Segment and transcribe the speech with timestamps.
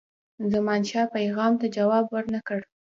[0.53, 2.59] زمانشاه پیغام ته جواب ورنه کړ.